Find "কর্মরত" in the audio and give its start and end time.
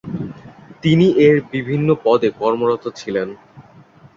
2.39-2.83